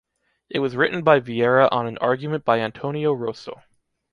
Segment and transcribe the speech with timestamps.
[0.49, 3.61] It was written by Viera on an argument by Antonio Rosso.